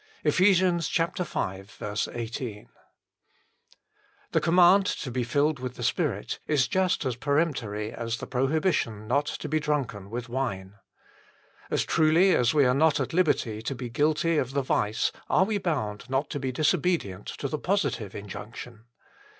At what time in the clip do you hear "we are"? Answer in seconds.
12.51-12.73